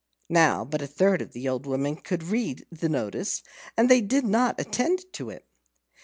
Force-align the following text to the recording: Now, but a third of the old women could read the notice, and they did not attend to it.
Now, 0.31 0.65
but 0.65 0.81
a 0.81 0.87
third 0.87 1.21
of 1.21 1.31
the 1.31 1.47
old 1.47 1.67
women 1.67 1.95
could 1.95 2.23
read 2.23 2.65
the 2.71 2.89
notice, 2.89 3.43
and 3.77 3.87
they 3.87 4.01
did 4.01 4.25
not 4.25 4.59
attend 4.59 5.05
to 5.13 5.29
it. 5.29 5.45